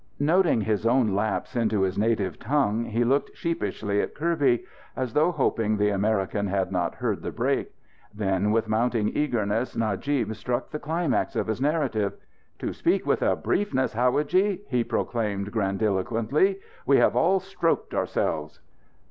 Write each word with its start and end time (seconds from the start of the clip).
Noting 0.19 0.61
his 0.61 0.87
own 0.87 1.13
lapse 1.13 1.55
into 1.55 1.81
his 1.81 1.95
native 1.95 2.35
language, 2.49 2.91
he 2.91 3.03
looked 3.03 3.37
sheepishly 3.37 4.01
at 4.01 4.15
Kirby, 4.15 4.65
as 4.95 5.13
though 5.13 5.31
hoping 5.31 5.77
the 5.77 5.89
American 5.91 6.47
had 6.47 6.71
not 6.71 6.95
heard 6.95 7.21
the 7.21 7.31
break. 7.31 7.71
Then, 8.11 8.49
with 8.49 8.67
mounting 8.67 9.09
eagerness, 9.15 9.75
Najib 9.75 10.33
struck 10.35 10.71
the 10.71 10.79
climax 10.79 11.35
of 11.35 11.45
his 11.45 11.61
narrative. 11.61 12.13
"To 12.57 12.73
speak 12.73 13.05
with 13.05 13.21
a 13.21 13.35
briefness, 13.35 13.93
howadji," 13.93 14.61
he 14.69 14.83
proclaimed 14.83 15.51
grandiloquently. 15.51 16.61
"We 16.87 16.97
have 16.97 17.15
all 17.15 17.39
stroked 17.39 17.93
ourselfs!" 17.93 18.59